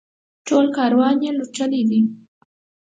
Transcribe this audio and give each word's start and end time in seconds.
ټول 0.47 0.65
کاروان 0.77 1.15
یې 1.25 1.31
لوټلی 1.37 1.81
دی. 1.89 2.01